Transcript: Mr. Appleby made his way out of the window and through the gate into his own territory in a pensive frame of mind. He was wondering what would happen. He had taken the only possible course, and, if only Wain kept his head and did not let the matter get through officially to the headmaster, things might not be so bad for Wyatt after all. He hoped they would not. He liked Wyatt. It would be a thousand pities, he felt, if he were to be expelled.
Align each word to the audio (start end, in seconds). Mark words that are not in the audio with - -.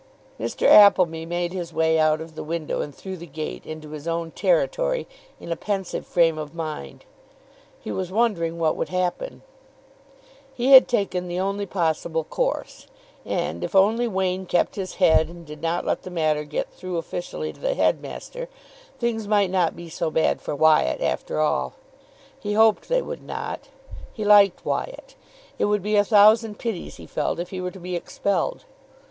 Mr. 0.39 0.65
Appleby 0.67 1.27
made 1.27 1.53
his 1.53 1.71
way 1.71 1.99
out 1.99 2.21
of 2.21 2.33
the 2.33 2.43
window 2.43 2.81
and 2.81 2.95
through 2.95 3.17
the 3.17 3.27
gate 3.27 3.63
into 3.67 3.91
his 3.91 4.07
own 4.07 4.31
territory 4.31 5.07
in 5.39 5.51
a 5.51 5.55
pensive 5.55 6.07
frame 6.07 6.39
of 6.39 6.55
mind. 6.55 7.05
He 7.79 7.91
was 7.91 8.11
wondering 8.11 8.57
what 8.57 8.75
would 8.75 8.89
happen. 8.89 9.43
He 10.51 10.71
had 10.71 10.87
taken 10.87 11.27
the 11.27 11.39
only 11.39 11.67
possible 11.67 12.23
course, 12.23 12.87
and, 13.27 13.63
if 13.63 13.75
only 13.75 14.07
Wain 14.07 14.47
kept 14.47 14.75
his 14.75 14.95
head 14.95 15.27
and 15.27 15.45
did 15.45 15.61
not 15.61 15.85
let 15.85 16.01
the 16.01 16.09
matter 16.09 16.45
get 16.45 16.73
through 16.73 16.97
officially 16.97 17.53
to 17.53 17.59
the 17.59 17.75
headmaster, 17.75 18.49
things 18.97 19.27
might 19.27 19.51
not 19.51 19.75
be 19.75 19.87
so 19.87 20.09
bad 20.09 20.41
for 20.41 20.55
Wyatt 20.55 20.99
after 20.99 21.39
all. 21.39 21.73
He 22.39 22.53
hoped 22.53 22.89
they 22.89 23.03
would 23.03 23.21
not. 23.21 23.69
He 24.11 24.25
liked 24.25 24.65
Wyatt. 24.65 25.13
It 25.59 25.65
would 25.65 25.83
be 25.83 25.95
a 25.95 26.03
thousand 26.03 26.57
pities, 26.57 26.95
he 26.95 27.05
felt, 27.05 27.37
if 27.37 27.51
he 27.51 27.61
were 27.61 27.69
to 27.69 27.79
be 27.79 27.95
expelled. 27.95 28.65